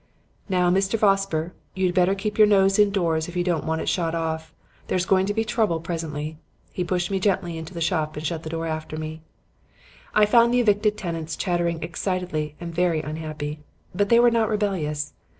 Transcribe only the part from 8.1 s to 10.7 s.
and shut the door after me. "I found the